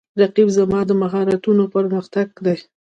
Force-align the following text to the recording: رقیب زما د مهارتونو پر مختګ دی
رقیب 0.19 0.47
زما 0.57 0.79
د 0.85 0.91
مهارتونو 1.01 1.63
پر 1.73 1.85
مختګ 1.95 2.27
دی 2.45 2.57